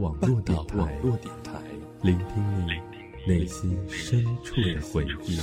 [0.00, 1.60] 网络电台，
[2.00, 5.38] 聆听你内心深处的回忆。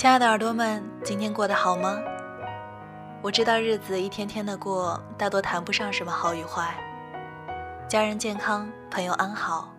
[0.00, 2.00] 亲爱的耳朵们，今天过得好吗？
[3.20, 6.74] 我知道日子一天天的过，大多谈不上什么好与坏。
[7.86, 9.74] 家人健康，朋友安好，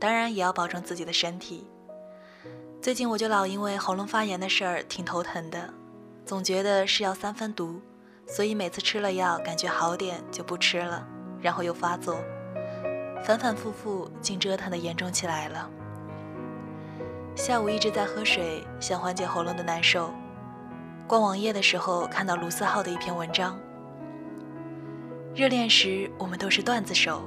[0.00, 1.64] 当然也要保重自己的身体。
[2.82, 5.72] 最近我就老因为喉咙发炎的事儿挺头疼的，
[6.24, 7.80] 总觉得是药三分毒，
[8.26, 11.06] 所以每次吃了药感觉好点就不吃了，
[11.40, 12.16] 然后又发作，
[13.22, 15.70] 反反复复，竟折腾的严重起来了。
[17.36, 20.10] 下午一直在喝水，想缓解喉咙的难受。
[21.06, 23.58] 逛网页的时候看到卢思浩的一篇文章：
[25.34, 27.22] 热恋时我们都是段子手，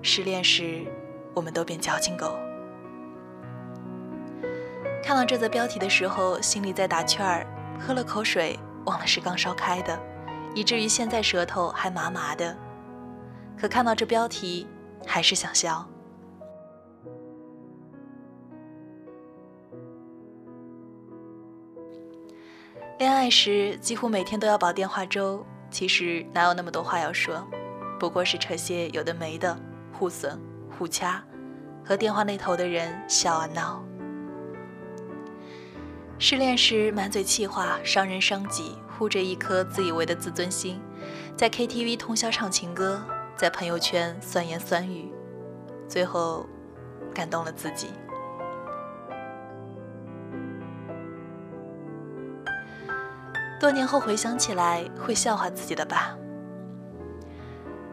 [0.00, 0.86] 失恋时
[1.34, 2.34] 我们都变矫情狗。
[5.04, 7.46] 看到这则标题的时候，心里在打圈儿，
[7.78, 10.00] 喝了口水，忘了是刚烧开的，
[10.54, 12.56] 以至于现在舌头还麻麻的。
[13.60, 14.66] 可看到这标题，
[15.06, 15.86] 还是想笑。
[23.02, 27.44] 恋爱时几乎每天都要煲电话粥，其实哪有那么多话要说，
[27.98, 29.58] 不过是扯些有的没的，
[29.92, 30.40] 互损
[30.78, 31.20] 互掐，
[31.84, 33.84] 和电话那头的人笑啊闹。
[36.16, 40.80] 失恋时满嘴气话，伤人伤己，护着一颗自以为的自尊心，
[41.36, 43.02] 在 KTV 通宵唱情歌，
[43.34, 45.12] 在朋友圈酸言酸语，
[45.88, 46.46] 最后
[47.12, 47.88] 感动了自己。
[53.62, 56.18] 多年后回想起来，会笑话自己的吧。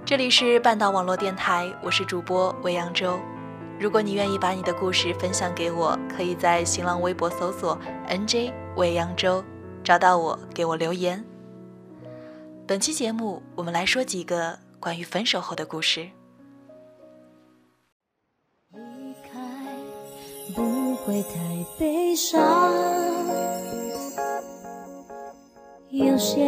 [0.03, 3.19] 这里是半岛网络电台，我是主播未扬州。
[3.80, 9.44] 如果你愿意把你的故事分享给我，可以在新浪微博搜索 “nj 未扬州”，
[9.85, 11.24] 找到我，给我留言。
[12.66, 16.09] 本期节目，我们来说几个关于分手后的故事。
[18.74, 19.40] 离开
[20.56, 21.38] 不会太
[21.78, 22.99] 悲伤。
[25.92, 26.46] 有些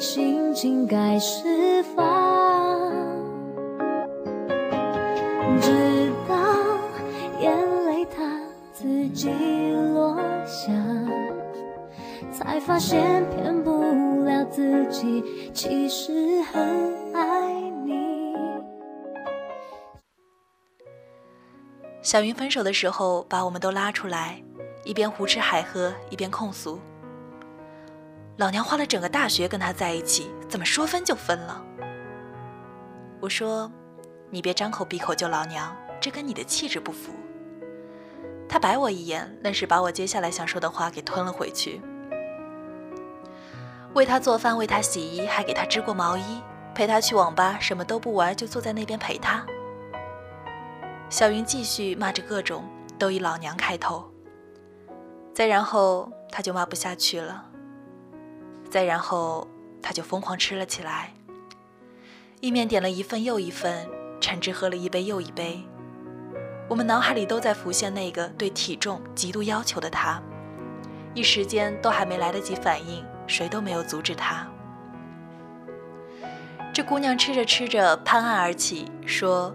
[0.00, 2.90] 心情该释放，
[5.60, 6.34] 直到
[7.38, 8.40] 眼泪它
[8.72, 9.28] 自己
[9.92, 10.72] 落下，
[12.32, 18.34] 才发现骗不了自己，其实很爱你。
[22.00, 24.42] 小云分手的时候，把我们都拉出来，
[24.82, 26.78] 一边胡吃海喝，一边控诉。
[28.36, 31.64] 老娘花了整个大学跟他在一起，怎么说分就分了？
[33.20, 33.70] 我说，
[34.28, 37.12] 你别张口闭口就老娘，这跟你的气质不符。
[38.48, 41.80] 他白我一眼，愣是把我接下来想说的话给吞了回去。
[43.94, 46.42] 为他做饭，为他洗衣，还给他织过毛衣，
[46.74, 49.46] 陪他去网吧，什么都不玩，就坐在那边陪他。
[51.08, 52.64] 小云继续骂着各种
[52.98, 54.04] 都以老娘开头，
[55.32, 57.52] 再然后他就骂不下去了。
[58.70, 59.46] 再然后，
[59.82, 61.12] 他就疯狂吃了起来。
[62.40, 63.88] 意面点了一份又一份，
[64.20, 65.62] 橙汁喝了一杯又一杯。
[66.68, 70.20] 我们脑海里都在浮现那个对体重极度要求的他，
[71.14, 74.46] 一时间都还没来得及反应，谁都没有阻止他。
[76.72, 79.54] 这姑娘吃着吃着攀案而起，说：“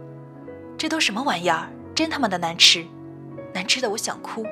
[0.78, 1.70] 这都什么玩意儿？
[1.94, 2.86] 真他妈的难吃，
[3.53, 4.46] 难吃的我想哭。”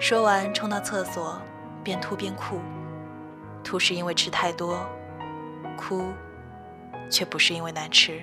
[0.00, 1.40] 说完，冲到厕所。
[1.84, 2.60] 边吐边哭，
[3.64, 4.78] 吐是因为吃太多，
[5.78, 6.04] 哭
[7.08, 8.22] 却不是因为难吃。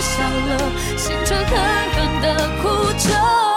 [0.00, 1.46] 笑了，心却狠
[1.92, 2.26] 狠的
[2.62, 2.68] 哭
[2.98, 3.47] 着。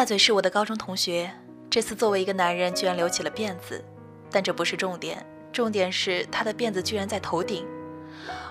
[0.00, 1.30] 大嘴是我的高中同学，
[1.68, 3.84] 这次作为一个男人，居然留起了辫子，
[4.30, 7.66] 但这不是重点，重点是他的辫子居然在头顶。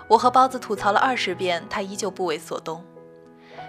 [0.08, 2.86] 我和包子吐槽了二十遍，他依旧不为所动。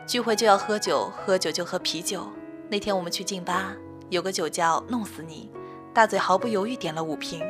[0.06, 2.28] 聚会就要喝酒，喝酒就喝啤酒。
[2.68, 3.74] 那天我们去劲吧，
[4.10, 5.50] 有个酒叫“弄死你”，
[5.94, 7.42] 大嘴毫不犹豫点了五瓶，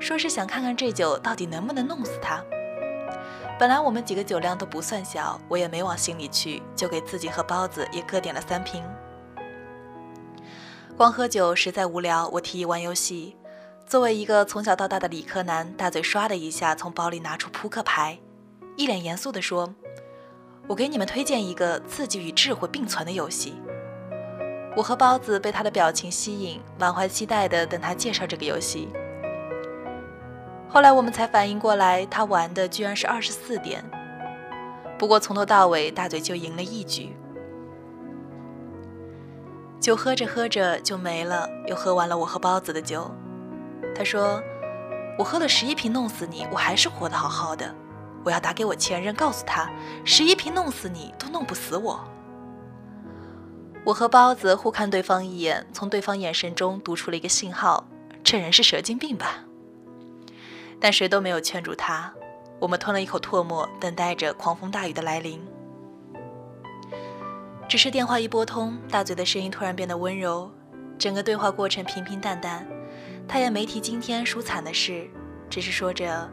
[0.00, 2.42] 说是想看看这酒到底能不能弄死他。
[3.58, 8.82] 本来我们几个酒量都不算小，我也没往心里去，就给自己和包子也各点了三瓶。
[10.96, 13.36] 光喝酒实在无聊，我提议玩游戏。
[13.84, 18.16] 作为一个从小到大的理科男，大嘴唰的一下从包里拿出扑克牌，
[18.76, 19.74] 一脸严肃地说
[20.68, 23.54] ：“我给你们推荐一个刺激与智慧并存的游戏。”
[24.76, 28.88] 我和包子被他的表情吸引，满怀期待地等他介绍这个游戏。
[30.68, 33.84] 后来我们才反应过来，他玩的居然是二十四点。
[34.96, 37.16] 不过从头到尾，大嘴就赢了一局。
[39.84, 43.14] 酒喝着喝着就没了，又喝完了我和包子的酒。
[43.94, 44.42] 他说
[45.18, 47.70] ：“我喝了十一瓶弄死你，我还是活得好好的。
[48.24, 49.70] 我要打给我前任，告诉他
[50.02, 52.02] 十一瓶弄死你都弄不死我。
[53.84, 57.86] 我和包子互看对方一眼，从对方眼神中读出了一个信号：
[58.22, 59.40] 这人是神经病吧？
[60.80, 62.10] 但谁都没有劝住他。
[62.58, 65.46] 我们吞了一口唾沫，等待着狂风大雨的来临。
[67.66, 70.50] 只是电话一拨通，大嘴的声音突然变得温柔，
[70.96, 72.66] 整个对话过程平平淡淡。
[73.26, 75.08] 他也没提今天输惨的事，
[75.48, 76.30] 只是说着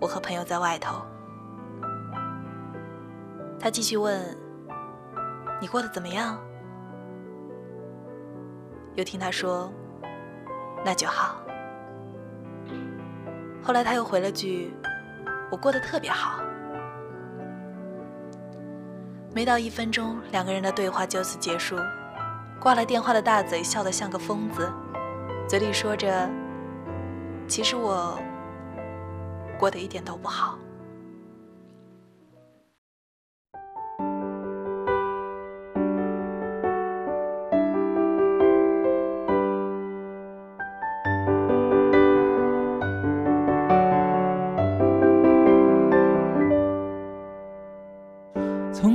[0.00, 1.02] 我和朋友在外头。
[3.58, 4.36] 他继续问
[5.60, 6.38] ：“你过得怎么样？”
[8.94, 9.72] 又听他说
[10.84, 11.36] ：“那就好。”
[13.62, 14.72] 后来他又回了句
[15.50, 16.40] ：“我过得特别好。”
[19.34, 21.76] 没到一分钟，两个人的对话就此结束。
[22.60, 24.70] 挂了电话的大嘴笑得像个疯子，
[25.48, 26.30] 嘴里说着
[27.48, 28.18] ：“其实我
[29.58, 30.58] 过得一点都不好。”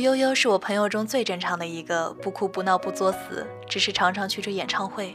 [0.00, 5.14] 悠悠是我朋友中最正常的一个，不哭不闹不作死，只是常常去追演唱会。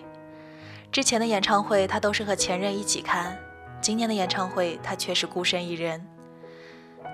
[0.92, 3.38] 之前的演唱会他都是和前任一起看，
[3.82, 6.06] 今年的演唱会他却是孤身一人。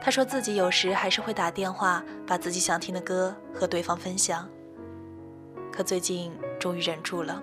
[0.01, 4.47] 他说自己有时还是会打电话，把自己想听的歌和对方分享。
[5.71, 7.39] 可最近终于忍住了。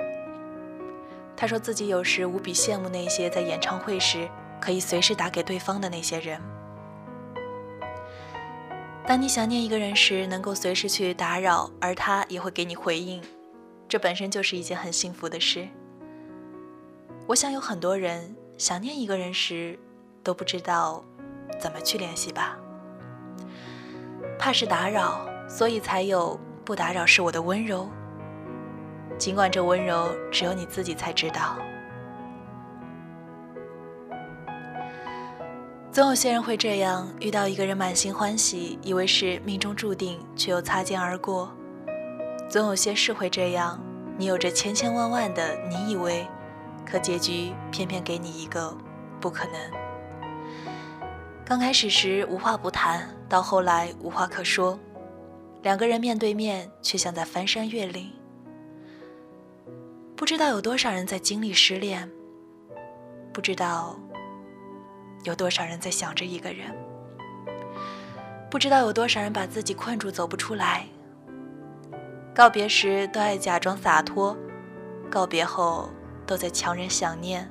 [1.36, 4.28] 他说自己有时无比羡慕那些在演唱会时
[4.60, 6.40] 可以随时打给对方的那些人。
[9.08, 13.22] 当你想念一个人时，能够随时去打扰，而他也会给你回应，
[13.88, 15.66] 这本身就是一件很幸福的事。
[17.26, 19.78] 我想有很多人想念一个人时，
[20.22, 21.02] 都不知道。
[21.58, 22.58] 怎么去联系吧？
[24.38, 27.88] 怕是打扰，所以才有“不打扰是我的温柔”。
[29.16, 31.56] 尽管这温柔只有你自己才知道。
[35.90, 41.50] 总有些人会这样，遇到一个人满心欢喜，以为是命中注定，却又擦肩而过。
[42.48, 43.80] 总有些事会这样，
[44.16, 46.26] 你有着千千万万的你以为，
[46.84, 48.76] 可结局偏偏给你一个
[49.18, 49.54] 不可能。
[51.44, 54.78] 刚开始时无话不谈，到后来无话可说，
[55.62, 58.12] 两个人面对面却像在翻山越岭。
[60.14, 62.10] 不知道有多少人在经历失恋，
[63.32, 63.98] 不知道
[65.24, 66.74] 有多少人在想着一个人，
[68.50, 70.86] 不知道有多少人把自己困住走不出来。
[72.34, 74.36] 告别时都爱假装洒脱，
[75.10, 75.90] 告别后
[76.26, 77.50] 都在强忍想念，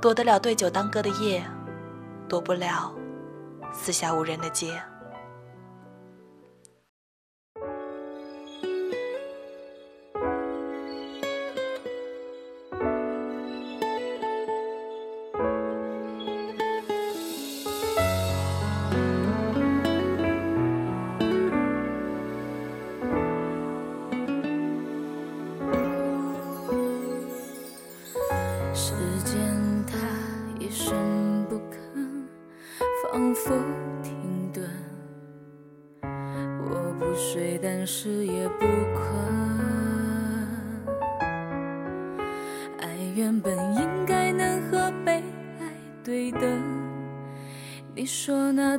[0.00, 1.42] 躲得了对酒当歌的夜。
[2.26, 2.90] 躲不了
[3.70, 4.80] 四下无人的街。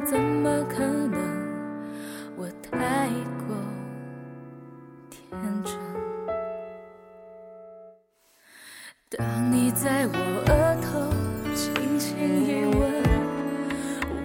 [0.05, 1.17] 怎么可能？
[2.37, 3.09] 我太
[3.47, 3.57] 过
[5.09, 5.23] 天
[5.63, 5.73] 真。
[9.09, 10.13] 当你在我
[10.45, 11.09] 额头
[11.55, 13.03] 轻轻一吻，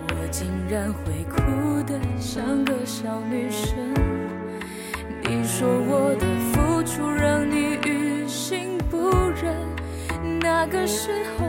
[0.08, 3.78] 我竟然会哭得像个小女生。
[5.22, 9.56] 你说我的付出让你于心不忍，
[10.40, 11.46] 那个时候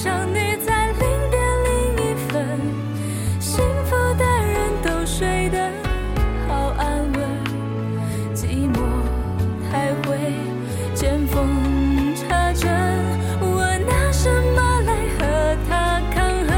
[0.00, 2.46] 想你在零点零一分，
[3.40, 5.58] 幸福的人都睡得
[6.46, 7.18] 好安稳，
[8.32, 8.78] 寂寞
[9.68, 10.16] 太会
[10.94, 12.70] 见缝插针，
[13.40, 16.48] 我拿什么来和他抗衡？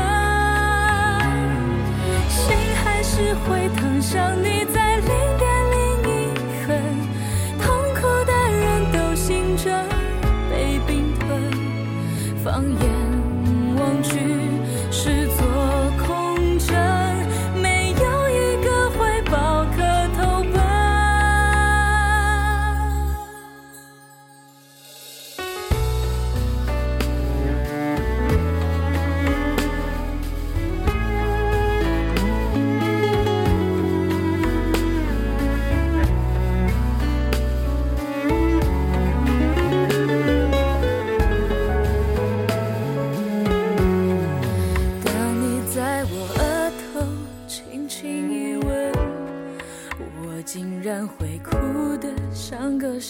[2.28, 4.49] 心还是会疼，想你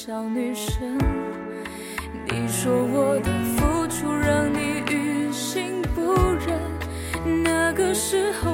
[0.02, 0.96] 小女生
[2.24, 6.14] 你说我的付出让你于心不
[6.46, 8.49] 忍那个时候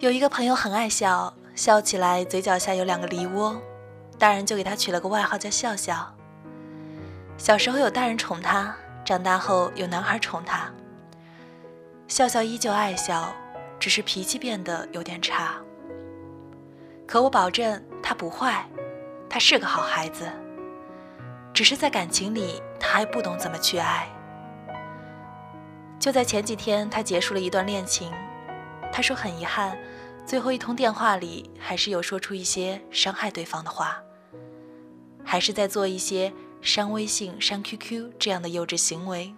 [0.00, 3.60] 有一个朋友很爱笑，笑起来嘴角下有两个梨窝，
[4.18, 6.10] 大人就给他取了个外号叫笑笑。
[7.36, 10.72] 小时候有大人宠他，长大后有男孩宠他。
[12.08, 13.30] 笑笑依旧爱笑，
[13.78, 15.56] 只是脾气变得有点差。
[17.06, 18.66] 可我保证他不坏，
[19.28, 20.26] 他是个好孩子，
[21.52, 24.08] 只是在感情里他还不懂怎么去爱。
[25.98, 28.10] 就在前几天，他结束了一段恋情。
[28.92, 29.78] 他说很遗憾，
[30.30, 34.00] 最后一通电话里还是有说出一些伤害对方的话，
[35.24, 39.34] 还是在做一些删微信、删 QQ 这样的幼稚行为，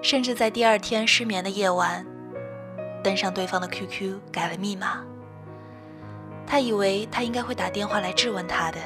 [0.00, 2.06] 甚至在第二天失眠的夜晚，
[3.02, 5.04] 登上对方的 QQ 改了密码。
[6.46, 8.80] 他以为他应该会打电话来质问他的，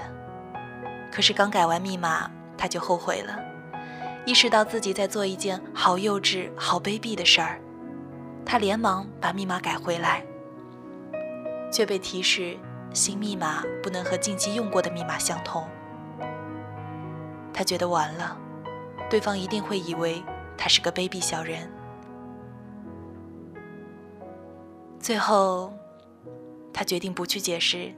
[1.13, 3.39] 可是刚改完密码，他就后悔了，
[4.27, 7.61] 意识到自己在做一件好幼稚、好卑鄙的事儿。
[8.51, 10.25] 他连忙把密码改回来，
[11.71, 12.57] 却被提示
[12.95, 15.69] 新密码不能和近期用过的密码相同。
[17.53, 18.35] 他觉得完了，
[19.11, 20.25] 对方一定会以为
[20.57, 21.71] 他是个卑鄙小人。
[24.99, 25.71] 最后，
[26.73, 27.95] 他决定不去解释，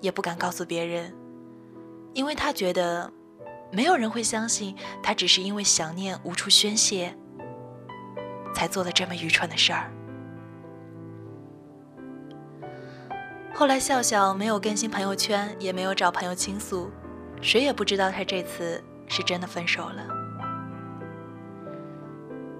[0.00, 1.14] 也不敢告诉别人，
[2.14, 3.12] 因为他觉得
[3.70, 7.14] 没有人会相信他只是因为想念无处宣泄。
[8.54, 9.90] 才做了这么愚蠢的事儿。
[13.54, 16.90] 后来笑笑没有更新朋友圈，也没有找朋友倾诉，
[17.40, 20.06] 谁也不知道他这次是真的分手了。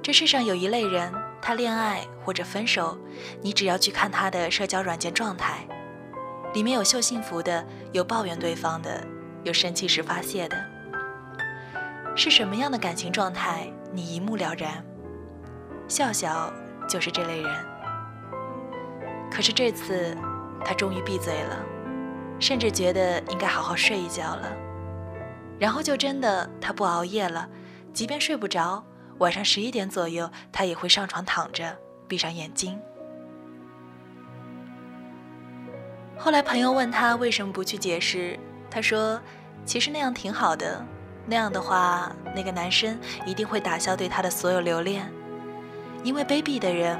[0.02, 2.98] 这世上有一类人，他恋爱或者分手，
[3.40, 5.66] 你只要去看他的社交软件状态，
[6.52, 9.02] 里面有秀幸福的，有抱怨对方的，
[9.44, 10.56] 有生气时发泄的，
[12.14, 14.84] 是什么样的感情状态，你一目了然。
[15.88, 16.52] 笑笑
[16.88, 17.52] 就是这类人。
[19.30, 20.16] 可是这次，
[20.64, 21.56] 他终于闭嘴了，
[22.38, 24.52] 甚至觉得应该好好睡一觉了。
[25.58, 27.48] 然后就真的他不熬夜了，
[27.92, 28.84] 即便睡不着，
[29.18, 31.76] 晚上十一点左右，他也会上床躺着，
[32.08, 32.78] 闭上眼睛。
[36.18, 38.38] 后来朋友问他为什么不去解释，
[38.70, 39.20] 他说
[39.64, 40.84] ：“其实那样挺好的，
[41.26, 45.10] 那样的话，那个男生一定会打消对他的所有留恋。”
[46.04, 46.98] 因为卑鄙的人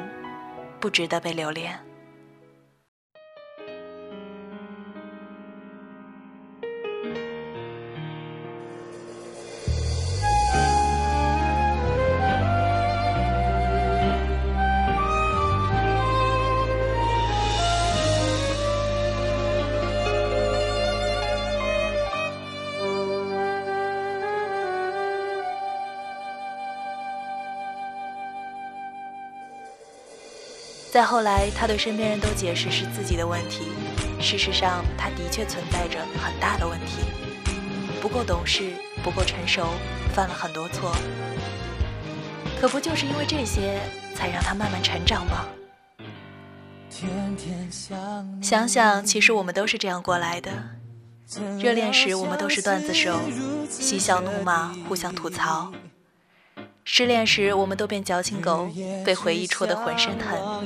[0.80, 1.91] 不值得被留恋。
[30.92, 33.72] 再后来，他对身边人都解释是自己的问题。
[34.20, 36.98] 事实上，他的确存在着很大的问题，
[38.02, 39.68] 不够懂事，不够成熟，
[40.14, 40.94] 犯了很多错。
[42.60, 43.80] 可不就是因为这些，
[44.14, 45.46] 才让他慢慢成长吗？
[48.42, 50.50] 想想，其实我们都是这样过来的。
[51.58, 53.18] 热恋时，我们都是段子手，
[53.70, 55.72] 嬉笑怒骂，互相吐槽。
[56.84, 58.68] 失恋时，我们都变矫情狗，
[59.04, 60.62] 被回忆戳得浑身疼。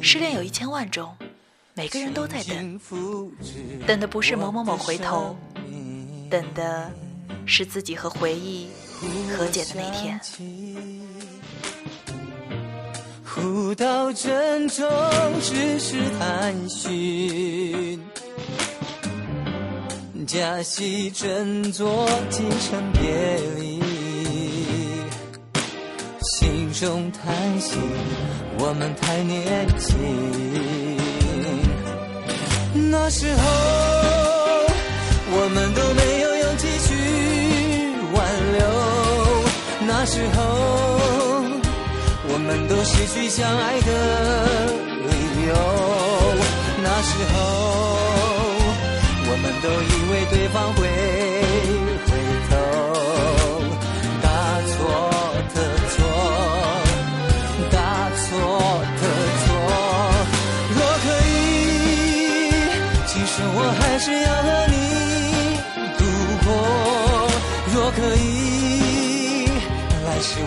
[0.00, 1.14] 失恋有一千万种，
[1.74, 2.80] 每个人都在等，
[3.86, 5.36] 等的不是某某某回头，
[6.30, 6.90] 等的
[7.46, 8.68] 是自己和回忆
[9.36, 10.18] 和解的那天。
[13.24, 14.88] 互道珍重，
[15.42, 18.02] 只是探寻，
[20.26, 23.77] 假戏真做，几成别离。
[26.80, 27.76] 中叹息，
[28.60, 29.98] 我们太年轻。
[32.88, 33.42] 那时候，
[35.32, 36.88] 我们都没有勇气去
[38.14, 38.16] 挽
[38.52, 38.62] 留。
[39.88, 40.38] 那时候，
[42.28, 43.90] 我们都失去相爱的
[45.02, 45.10] 理
[45.48, 45.52] 由。
[46.80, 47.36] 那时候，
[49.26, 50.78] 我们都以为对方会
[52.06, 52.08] 回
[52.48, 52.54] 头，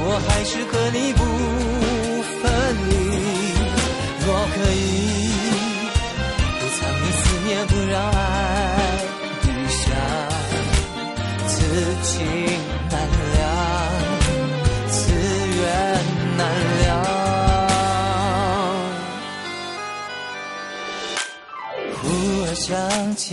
[0.04, 1.22] 我还是和你不
[2.42, 2.42] 分
[2.90, 2.92] 离。
[4.26, 4.76] 若可以。
[6.60, 8.18] 不藏匿思念不让爱
[9.42, 9.84] 低下，
[11.48, 11.54] 此
[12.04, 12.10] 情
[12.90, 12.94] 难
[13.36, 13.42] 了，
[14.90, 14.96] 此
[15.58, 15.60] 缘
[16.38, 16.40] 难
[16.82, 16.90] 了。
[21.94, 22.02] 忽
[22.46, 22.70] 而想
[23.16, 23.30] 起，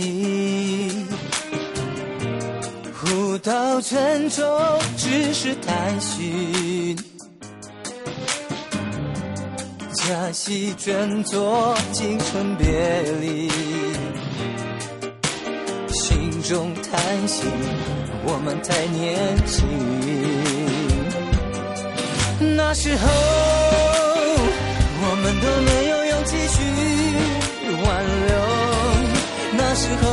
[3.99, 6.95] 道珍重，只是探寻。
[9.93, 13.49] 假戏真做，惊春别离，
[15.89, 17.43] 心中叹息，
[18.23, 19.67] 我们太年轻。
[22.55, 23.05] 那时候，
[25.01, 26.57] 我们都没有勇气去
[27.83, 27.87] 挽
[28.27, 28.31] 留。
[29.57, 30.07] 那时候，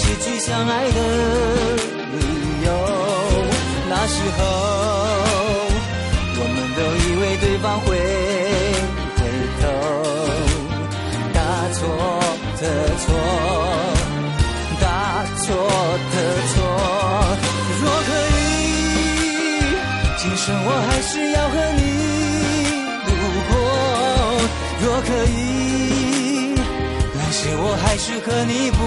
[0.00, 0.98] 失去相爱的
[2.12, 2.18] 理
[2.64, 2.68] 由。
[3.90, 4.38] 那时候
[6.38, 7.22] 我们都以为。
[7.40, 7.86] 对方会
[9.16, 9.20] 回
[9.60, 9.64] 头，
[11.32, 11.38] 大
[11.72, 11.78] 错
[12.58, 12.60] 特
[13.00, 13.08] 错，
[14.78, 14.84] 大
[15.38, 15.42] 错
[16.12, 16.14] 特
[16.50, 16.54] 错。
[17.80, 18.38] 若可以，
[20.18, 21.80] 今生我还是要和你
[23.06, 23.08] 度
[23.48, 23.52] 过；
[24.84, 25.34] 若可以，
[27.16, 28.78] 来世我还是和你不